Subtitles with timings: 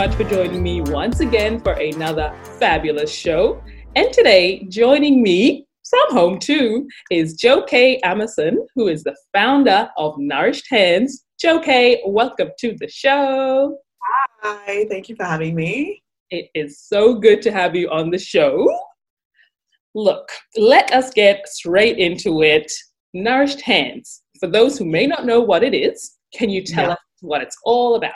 [0.00, 3.62] much for joining me once again for another fabulous show.
[3.94, 10.14] And today, joining me from home too is Joké Amosun, who is the founder of
[10.18, 11.24] Nourished Hands.
[11.44, 13.76] Joké, welcome to the show.
[14.42, 16.02] Hi, thank you for having me.
[16.30, 18.72] It is so good to have you on the show.
[19.96, 22.70] Look, let us get straight into it.
[23.12, 24.22] Nourished Hands.
[24.38, 26.92] For those who may not know what it is, can you tell yeah.
[26.92, 28.12] us what it's all about?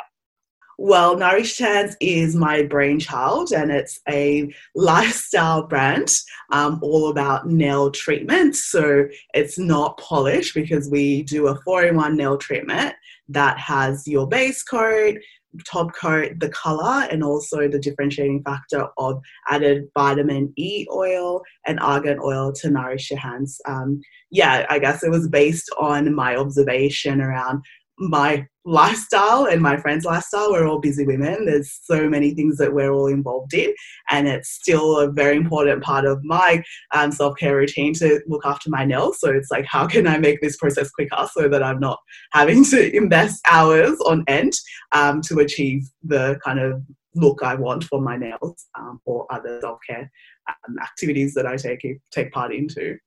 [0.78, 6.10] Well, Nourished Hands is my brainchild, and it's a lifestyle brand
[6.51, 8.56] um, all about nail treatment.
[8.56, 12.95] So it's not polish because we do a four in one nail treatment
[13.29, 15.16] that has your base coat,
[15.65, 21.79] top coat, the color, and also the differentiating factor of added vitamin E oil and
[21.80, 23.60] argan oil to nourish your hands.
[23.66, 27.63] Um, yeah, I guess it was based on my observation around
[27.98, 30.50] my lifestyle and my friend's lifestyle.
[30.50, 31.46] We're all busy women.
[31.46, 33.74] There's so many things that we're all involved in,
[34.10, 38.45] and it's still a very important part of my um, self care routine to look
[38.45, 39.20] after my nails.
[39.20, 41.98] So it's like, how can I make this process quicker so that I'm not
[42.32, 44.54] having to invest hours on end
[44.92, 46.82] um, to achieve the kind of
[47.14, 50.10] look I want for my nails um, or other self care
[50.48, 52.98] um, activities that I take take part into.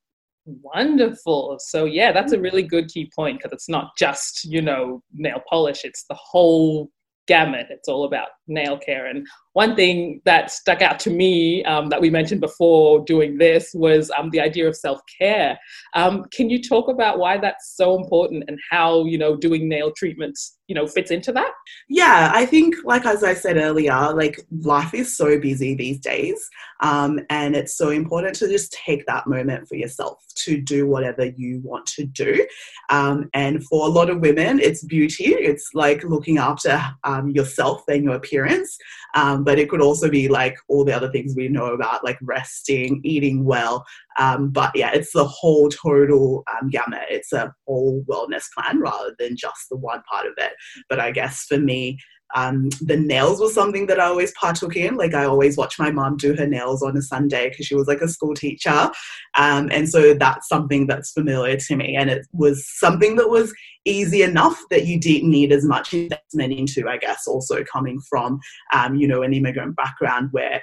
[0.48, 1.58] Wonderful.
[1.60, 2.44] So yeah, that's a hmm.
[2.44, 6.90] really good key point because it's not just, you know, nail polish, it's the whole
[7.28, 7.68] gamut.
[7.70, 9.08] It's all about nail care.
[9.08, 13.72] And one thing that stuck out to me um, that we mentioned before doing this
[13.74, 15.58] was um, the idea of self care.
[15.96, 19.92] Um, can you talk about why that's so important and how you know doing nail
[19.92, 21.52] treatments you know fits into that?
[21.90, 26.40] Yeah, I think like as I said earlier, like life is so busy these days,
[26.82, 31.26] um, and it's so important to just take that moment for yourself to do whatever
[31.26, 32.46] you want to do.
[32.92, 35.34] Um, and for a lot of women, it's beauty.
[35.34, 38.78] It's like looking after um, yourself and your appearance.
[39.16, 42.18] Um, but it could also be like all the other things we know about, like
[42.22, 43.86] resting, eating well.
[44.20, 47.06] Um, but yeah, it's the whole total um, gamut.
[47.10, 50.52] It's a whole wellness plan rather than just the one part of it.
[50.90, 51.98] But I guess for me,
[52.36, 54.98] um, the nails was something that I always partook in.
[54.98, 57.88] Like I always watched my mom do her nails on a Sunday because she was
[57.88, 58.90] like a school teacher,
[59.36, 61.96] um, and so that's something that's familiar to me.
[61.96, 63.54] And it was something that was
[63.86, 66.88] easy enough that you didn't need as much investment into.
[66.88, 68.40] I guess also coming from
[68.74, 70.62] um, you know an immigrant background where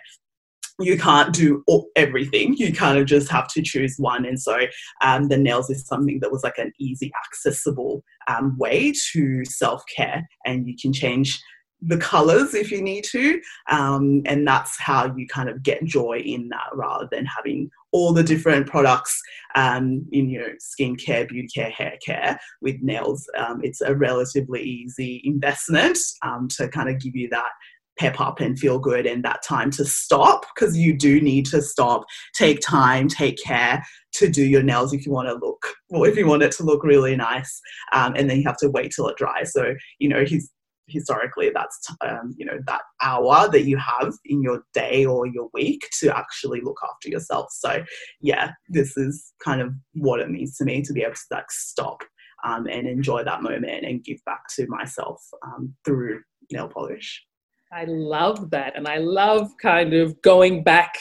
[0.81, 1.63] you can't do
[1.97, 2.57] everything.
[2.57, 4.25] You kind of just have to choose one.
[4.25, 4.59] And so
[5.03, 9.83] um, the nails is something that was like an easy, accessible um, way to self
[9.95, 10.27] care.
[10.45, 11.41] And you can change
[11.87, 13.41] the colors if you need to.
[13.71, 18.13] Um, and that's how you kind of get joy in that rather than having all
[18.13, 19.21] the different products
[19.55, 23.27] um, in your skincare, beauty care, hair care with nails.
[23.37, 27.51] Um, it's a relatively easy investment um, to kind of give you that
[27.99, 31.63] pep up and feel good and that time to stop because you do need to
[31.63, 36.09] stop take time take care to do your nails if you want to look or
[36.09, 37.61] if you want it to look really nice
[37.93, 40.51] um, and then you have to wait till it dries so you know he's
[40.87, 45.49] historically that's um, you know that hour that you have in your day or your
[45.53, 47.51] week to actually look after yourself.
[47.51, 47.85] So
[48.21, 51.51] yeah this is kind of what it means to me to be able to like
[51.51, 52.03] stop
[52.45, 56.21] um, and enjoy that moment and give back to myself um, through
[56.53, 57.25] nail polish.
[57.73, 60.95] I love that and i love kind of going back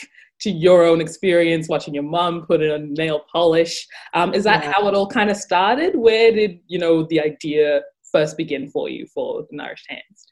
[0.43, 3.87] to your own experience watching your mom put in a nail polish.
[4.13, 4.73] Um, is that yeah.
[4.75, 5.95] how it all kind of started?
[5.95, 7.81] Where did you know the idea
[8.13, 10.27] first begin for you for the Nourished Hands?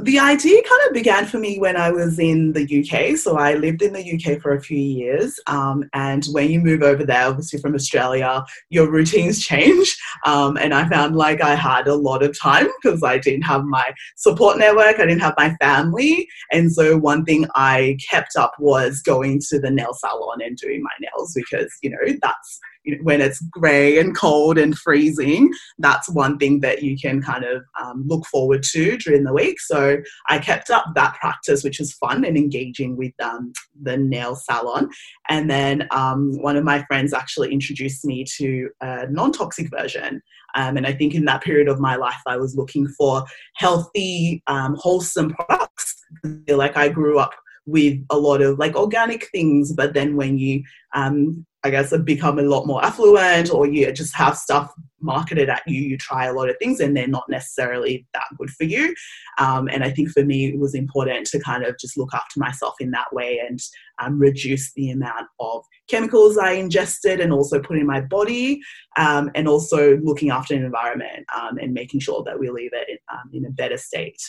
[0.00, 3.16] The idea kind of began for me when I was in the UK.
[3.16, 5.40] So I lived in the UK for a few years.
[5.48, 9.98] Um, and when you move over there, obviously from Australia, your routines change.
[10.24, 13.64] Um, and I found like I had a lot of time because I didn't have
[13.64, 16.28] my support network, I didn't have my family.
[16.52, 20.80] And so one thing I kept up was going to the nail salon and doing
[20.80, 22.60] my nails because, you know, that's
[23.02, 27.62] when it's grey and cold and freezing, that's one thing that you can kind of
[27.80, 29.60] um, look forward to during the week.
[29.60, 29.98] So
[30.28, 33.52] I kept up that practice, which was fun and engaging with um,
[33.82, 34.90] the nail salon.
[35.28, 40.22] And then um, one of my friends actually introduced me to a non toxic version.
[40.54, 43.24] Um, and I think in that period of my life, I was looking for
[43.56, 45.94] healthy, um, wholesome products.
[46.48, 47.32] Like I grew up
[47.66, 50.62] with a lot of like organic things, but then when you
[50.94, 55.62] um, I guess, become a lot more affluent or you just have stuff marketed at
[55.66, 55.80] you.
[55.80, 58.94] You try a lot of things and they're not necessarily that good for you.
[59.38, 62.38] Um, and I think for me, it was important to kind of just look after
[62.38, 63.58] myself in that way and
[63.98, 68.60] um, reduce the amount of chemicals I ingested and also put in my body,
[68.96, 72.88] um, and also looking after the environment um, and making sure that we leave it
[72.88, 74.20] in, um, in a better state.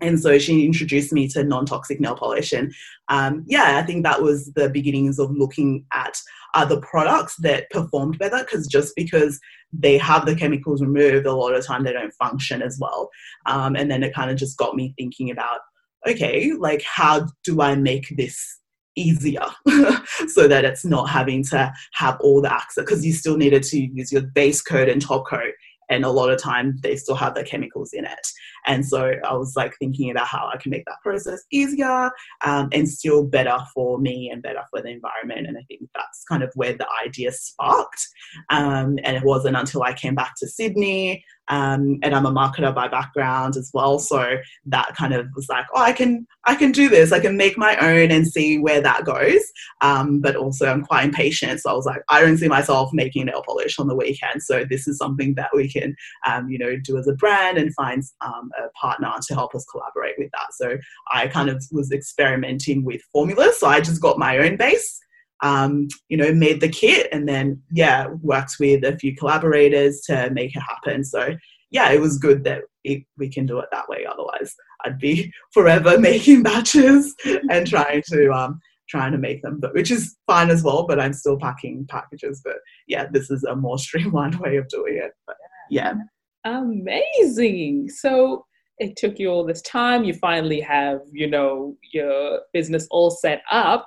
[0.00, 2.52] And so she introduced me to non toxic nail polish.
[2.52, 2.72] And
[3.08, 6.18] um, yeah, I think that was the beginnings of looking at
[6.54, 9.40] other products that performed better because just because
[9.72, 13.10] they have the chemicals removed, a lot of time they don't function as well.
[13.46, 15.60] Um, and then it kind of just got me thinking about
[16.06, 18.60] okay, like how do I make this
[18.96, 19.46] easier
[20.28, 23.78] so that it's not having to have all the access because you still needed to
[23.78, 25.52] use your base coat and top coat
[25.90, 28.28] and a lot of time they still have the chemicals in it
[28.66, 32.10] and so i was like thinking about how i can make that process easier
[32.44, 36.24] um, and still better for me and better for the environment and i think that's
[36.28, 38.06] kind of where the idea sparked
[38.50, 42.74] um, and it wasn't until i came back to sydney um, and I'm a marketer
[42.74, 43.98] by background as well.
[43.98, 44.36] So
[44.66, 47.12] that kind of was like, oh, I can I can do this.
[47.12, 49.42] I can make my own and see where that goes.
[49.80, 53.26] Um, but also, I'm quite impatient, so I was like, I don't see myself making
[53.26, 54.42] nail polish on the weekend.
[54.42, 55.94] So this is something that we can,
[56.26, 59.66] um, you know, do as a brand and find um, a partner to help us
[59.70, 60.52] collaborate with that.
[60.52, 60.76] So
[61.12, 63.60] I kind of was experimenting with formulas.
[63.60, 65.00] So I just got my own base
[65.44, 70.30] um, you know, made the kit and then, yeah, worked with a few collaborators to
[70.30, 71.04] make it happen.
[71.04, 71.36] So,
[71.70, 74.06] yeah, it was good that it, we can do it that way.
[74.06, 74.54] Otherwise,
[74.84, 77.14] I'd be forever making batches
[77.50, 80.86] and trying to um, trying to make them, but which is fine as well.
[80.86, 82.40] But I'm still packing packages.
[82.42, 82.56] But
[82.88, 85.12] yeah, this is a more streamlined way of doing it.
[85.26, 85.36] But
[85.68, 85.94] yeah,
[86.44, 87.88] amazing.
[87.88, 88.46] So
[88.78, 90.04] it took you all this time.
[90.04, 93.86] You finally have you know your business all set up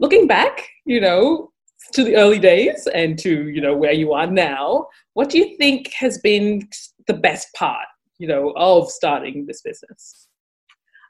[0.00, 1.52] looking back, you know,
[1.92, 5.56] to the early days and to, you know, where you are now, what do you
[5.56, 6.68] think has been
[7.06, 7.86] the best part,
[8.18, 10.26] you know, of starting this business?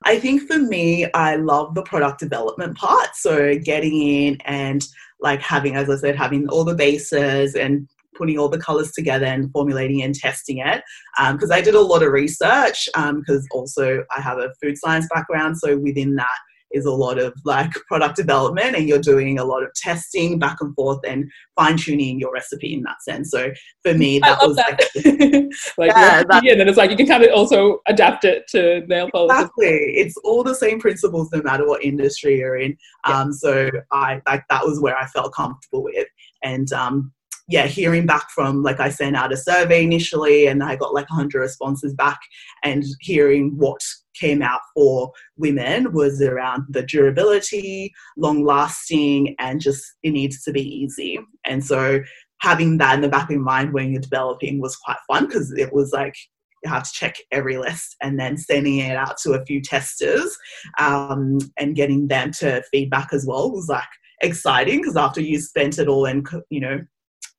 [0.04, 3.10] I think for me, I love the product development part.
[3.14, 4.86] So getting in and
[5.20, 7.88] like having, as I said, having all the bases and
[8.20, 10.82] putting all the colors together and formulating and testing it.
[11.32, 14.76] Because um, I did a lot of research because um, also I have a food
[14.76, 15.58] science background.
[15.58, 16.38] So within that,
[16.72, 20.58] is a lot of like product development and you're doing a lot of testing back
[20.60, 23.30] and forth and fine tuning your recipe in that sense.
[23.30, 23.50] So
[23.82, 24.80] for me, that was that.
[24.94, 28.46] like, like yeah, that, and then it's like you can kind of also adapt it
[28.48, 29.34] to nail polish.
[29.34, 32.76] Exactly, it's all the same principles no matter what industry you're in.
[33.06, 33.20] Yeah.
[33.20, 36.06] Um, so I like that was where I felt comfortable with,
[36.42, 37.12] and um,
[37.50, 41.10] yeah, hearing back from like I sent out a survey initially and I got like
[41.10, 42.20] 100 responses back
[42.62, 43.80] and hearing what
[44.14, 50.52] came out for women was around the durability, long lasting, and just it needs to
[50.52, 51.18] be easy.
[51.44, 52.00] And so
[52.40, 55.52] having that in the back of your mind when you're developing was quite fun because
[55.52, 56.14] it was like
[56.62, 60.36] you have to check every list and then sending it out to a few testers
[60.78, 63.82] um, and getting them to feedback as well was like
[64.22, 66.78] exciting because after you spent it all and you know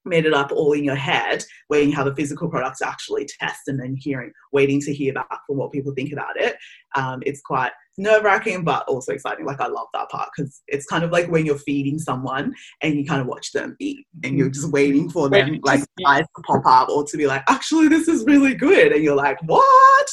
[0.06, 3.28] made it up all in your head where you have a physical product to actually
[3.40, 6.56] test and then hearing waiting to hear back from what people think about it.
[6.96, 9.46] Um, it's quite nerve-wracking but also exciting.
[9.46, 12.96] Like i love that part because it's kind of like when you're feeding someone and
[12.96, 16.42] you kind of watch them eat and you're just waiting for them like eyes to
[16.44, 18.92] pop up or to be like actually this is really good.
[18.92, 20.08] And you're like what?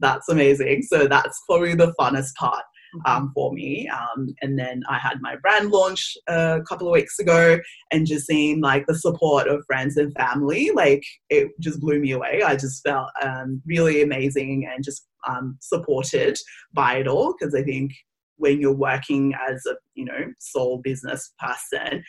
[0.00, 0.82] That's amazing.
[0.82, 2.64] So that's probably the funnest part
[3.04, 3.88] um, for me.
[3.88, 7.58] Um, and then I had my brand launch a couple of weeks ago,
[7.90, 12.12] and just seeing like the support of friends and family, like it just blew me
[12.12, 12.42] away.
[12.44, 16.36] I just felt um, really amazing and just um, supported
[16.72, 17.92] by it all because I think
[18.36, 22.02] when you're working as a you know sole business person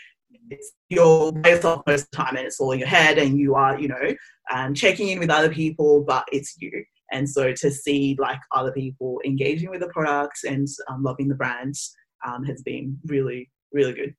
[0.49, 3.37] it's you're by yourself most of the time and it's all in your head and
[3.37, 4.15] you are you know
[4.53, 8.71] um, checking in with other people but it's you and so to see like other
[8.71, 13.93] people engaging with the products and um, loving the brands um, has been really, really
[13.93, 14.15] good.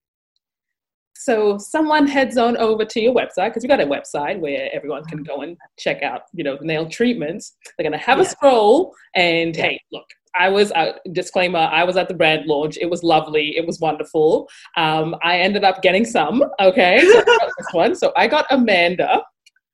[1.14, 5.04] So someone heads on over to your website because we got a website where everyone
[5.04, 7.56] can go and check out, you know, the nail treatments.
[7.76, 8.25] They're gonna have yeah.
[8.25, 9.64] a scroll and yeah.
[9.64, 11.59] hey, look, I was uh, disclaimer.
[11.59, 12.78] I was at the brand launch.
[12.80, 13.56] It was lovely.
[13.56, 14.49] It was wonderful.
[14.76, 16.42] Um, I ended up getting some.
[16.61, 17.94] Okay, so this one.
[17.94, 19.23] So I got Amanda.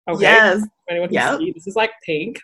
[0.08, 0.66] Okay, yes.
[0.88, 1.38] Anyone can yep.
[1.38, 2.40] see, this is like pink.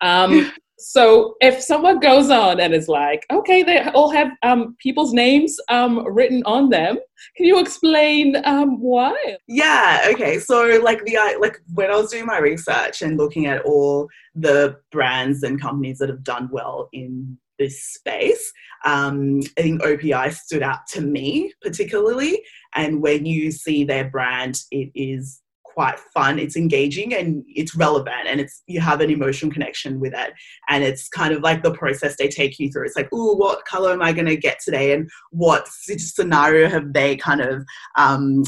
[0.00, 5.12] Um, so if someone goes on and is like, okay, they all have um, people's
[5.12, 6.98] names um, written on them,
[7.36, 9.16] can you explain um, why?
[9.48, 10.06] Yeah.
[10.10, 10.38] Okay.
[10.38, 14.76] So like the like when I was doing my research and looking at all the
[14.92, 18.52] brands and companies that have done well in this space.
[18.84, 22.42] Um, I think OPI stood out to me particularly.
[22.74, 25.40] And when you see their brand, it is
[25.76, 30.14] quite fun it's engaging and it's relevant and it's you have an emotional connection with
[30.14, 30.32] it.
[30.70, 32.86] And it's kind of like the process they take you through.
[32.86, 34.94] It's like oh what color am i going to get today?
[34.94, 37.62] And what scenario have they kind of
[37.96, 38.42] um,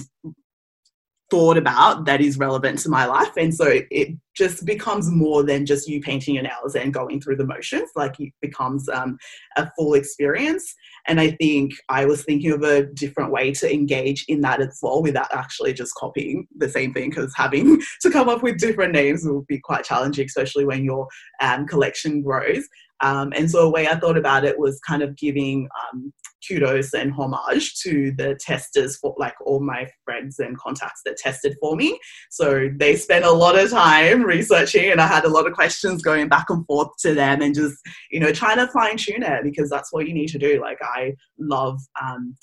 [1.30, 3.36] thought about that is relevant to my life.
[3.36, 7.36] And so it just becomes more than just you painting your nails and going through
[7.36, 7.90] the motions.
[7.96, 9.18] Like it becomes um,
[9.56, 10.74] a full experience.
[11.06, 14.78] And I think I was thinking of a different way to engage in that as
[14.82, 18.92] well without actually just copying the same thing because having to come up with different
[18.92, 21.08] names will be quite challenging, especially when your
[21.40, 22.66] um, collection grows.
[23.00, 26.12] Um, and so a way I thought about it was kind of giving um,
[26.46, 31.56] kudos and homage to the testers for like all my friends and contacts that tested
[31.60, 31.98] for me.
[32.30, 36.02] So they spent a lot of time researching and I had a lot of questions
[36.02, 37.76] going back and forth to them and just,
[38.10, 40.60] you know, trying to fine tune it because that's what you need to do.
[40.60, 42.36] Like I love um,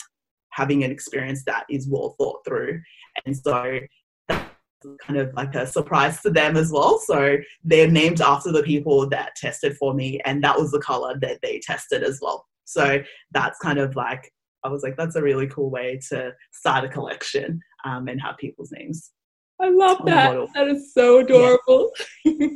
[0.52, 2.82] having an experience that is well thought through.
[3.26, 3.80] And so
[5.06, 7.00] kind of like a surprise to them as well.
[7.00, 11.16] So they're named after the people that tested for me, and that was the color
[11.22, 12.46] that they tested as well.
[12.66, 13.00] So
[13.32, 14.32] that's kind of like
[14.66, 18.38] I was like, that's a really cool way to start a collection um, and have
[18.38, 19.12] people's names.
[19.60, 20.48] I love that.
[20.54, 21.92] That is so adorable.
[22.24, 22.48] Yeah.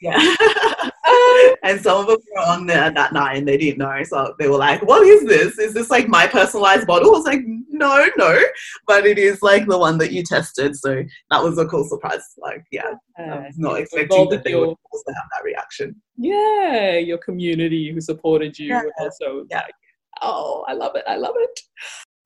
[0.00, 0.90] yeah.
[1.62, 4.02] and some of them were on there that night and they didn't know.
[4.04, 5.58] So they were like, what is this?
[5.58, 7.14] Is this like my personalized bottle?
[7.14, 8.40] I was like, no, no.
[8.86, 10.76] But it is like the one that you tested.
[10.76, 12.22] So that was a cool surprise.
[12.38, 15.94] Like, yeah, I was not expecting that they your, would also have that reaction.
[16.16, 18.82] Yeah, your community who supported you yeah.
[18.98, 19.46] also.
[19.50, 19.58] Yeah.
[19.58, 19.74] Like,
[20.22, 21.04] oh, I love it.
[21.06, 21.60] I love it.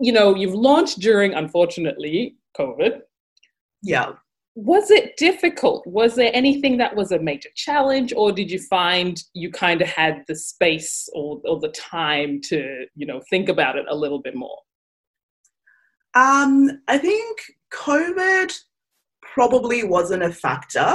[0.00, 3.00] You know, you've launched during, unfortunately, COVID.
[3.82, 4.12] Yeah
[4.54, 5.86] was it difficult?
[5.86, 9.88] Was there anything that was a major challenge, or did you find you kind of
[9.88, 14.20] had the space or, or the time to, you know, think about it a little
[14.20, 14.58] bit more?
[16.14, 17.40] Um, I think
[17.72, 18.52] COVID
[19.22, 20.94] probably wasn't a factor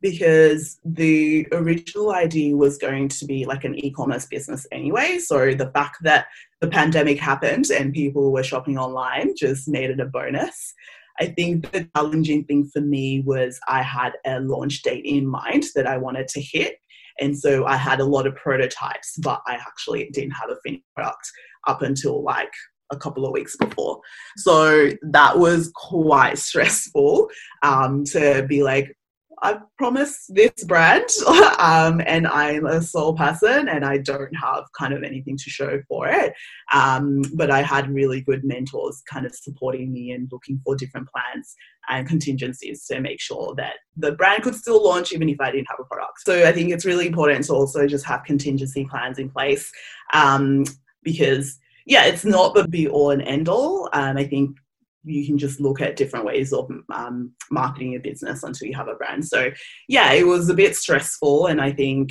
[0.00, 5.18] because the original idea was going to be like an e-commerce business anyway.
[5.18, 6.26] So the fact that
[6.60, 10.74] the pandemic happened and people were shopping online just made it a bonus.
[11.20, 15.64] I think the challenging thing for me was I had a launch date in mind
[15.74, 16.78] that I wanted to hit.
[17.20, 20.82] And so I had a lot of prototypes, but I actually didn't have a finished
[20.96, 21.30] product
[21.66, 22.52] up until like
[22.90, 24.00] a couple of weeks before.
[24.38, 27.30] So that was quite stressful
[27.62, 28.96] um, to be like,
[29.42, 31.04] I promise this brand,
[31.58, 35.80] um, and I'm a sole person, and I don't have kind of anything to show
[35.88, 36.32] for it.
[36.72, 41.08] Um, but I had really good mentors kind of supporting me and looking for different
[41.08, 41.54] plans
[41.88, 45.68] and contingencies to make sure that the brand could still launch even if I didn't
[45.68, 46.20] have a product.
[46.24, 49.70] So I think it's really important to also just have contingency plans in place
[50.12, 50.64] um,
[51.02, 53.90] because yeah, it's not the be all and end all.
[53.92, 54.56] Um, I think
[55.04, 58.88] you can just look at different ways of um, marketing your business until you have
[58.88, 59.26] a brand.
[59.26, 59.50] So,
[59.88, 62.10] yeah, it was a bit stressful, and I think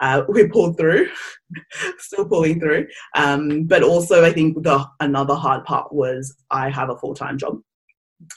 [0.00, 1.08] uh, we pulled through,
[1.98, 2.86] still pulling through.
[3.14, 7.38] Um, but also, I think the another hard part was I have a full time
[7.38, 7.58] job,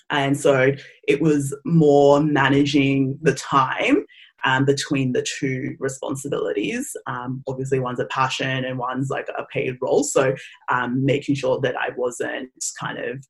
[0.10, 0.72] and so
[1.08, 4.06] it was more managing the time.
[4.46, 6.98] Um, between the two responsibilities.
[7.08, 10.04] Um, obviously, one's a passion and one's like a paid role.
[10.04, 10.36] So,
[10.70, 13.26] um, making sure that I wasn't kind of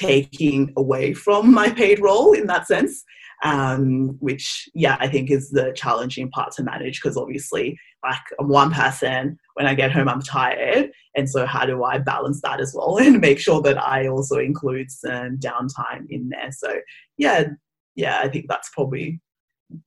[0.00, 3.04] taking away from my paid role in that sense,
[3.44, 8.48] um, which, yeah, I think is the challenging part to manage because obviously, like, I'm
[8.48, 9.38] one person.
[9.54, 10.90] When I get home, I'm tired.
[11.16, 14.38] And so, how do I balance that as well and make sure that I also
[14.38, 16.50] include some downtime in there?
[16.52, 16.80] So,
[17.18, 17.48] yeah,
[17.94, 19.20] yeah, I think that's probably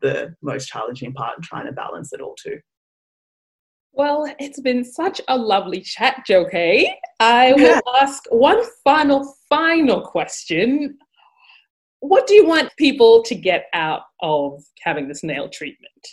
[0.02, 2.60] the most challenging part trying to balance it all too.
[3.96, 6.92] Well, it's been such a lovely chat, Joké.
[7.20, 10.98] I will ask one final, final question.
[12.00, 16.08] What do you want people to get out of having this nail treatment?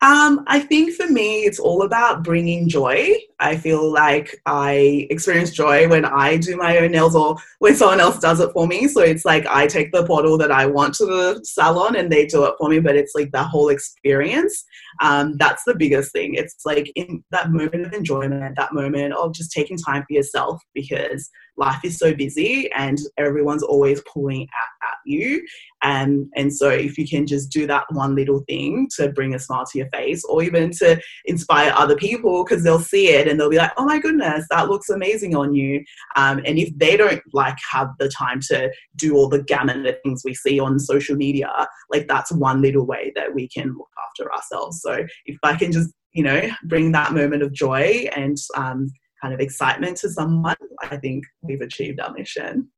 [0.00, 3.14] Um, I think for me, it's all about bringing joy.
[3.40, 7.98] I feel like I experience joy when I do my own nails or when someone
[7.98, 8.86] else does it for me.
[8.86, 12.26] So it's like I take the bottle that I want to the salon and they
[12.26, 14.64] do it for me, but it's like the whole experience.
[15.02, 16.34] Um, that's the biggest thing.
[16.34, 20.62] It's like in that moment of enjoyment, that moment of just taking time for yourself
[20.74, 25.44] because life is so busy and everyone's always pulling at, at you.
[25.82, 29.38] And, and so if you can just do that one little thing to bring a
[29.38, 33.38] smile to your face or even to inspire other people because they'll see it and
[33.38, 35.84] they'll be like, oh my goodness, that looks amazing on you.
[36.16, 39.96] Um, and if they don't like have the time to do all the gamut of
[40.02, 41.50] things we see on social media,
[41.90, 44.80] like that's one little way that we can look after ourselves.
[44.80, 49.34] So if I can just, you know, bring that moment of joy and um, kind
[49.34, 52.68] of excitement to someone, I think we've achieved our mission.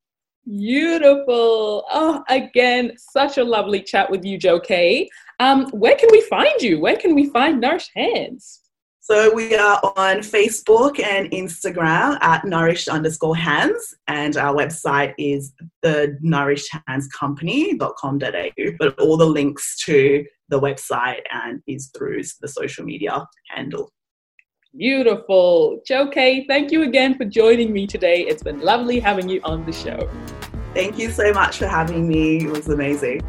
[0.46, 1.84] Beautiful.
[1.90, 5.06] Oh, again, such a lovely chat with you, Joké.
[5.38, 6.80] Um, where can we find you?
[6.80, 8.60] Where can we find Nourished Hands?
[9.02, 15.52] So we are on Facebook and Instagram at nourished underscore hands, and our website is
[15.82, 18.70] the nourished hands company.com.au.
[18.78, 23.90] But all the links to the website and is through the social media handle.
[24.76, 25.80] Beautiful.
[25.86, 28.22] Kay, thank you again for joining me today.
[28.22, 30.08] It's been lovely having you on the show.
[30.74, 32.44] Thank you so much for having me.
[32.44, 33.20] It was amazing.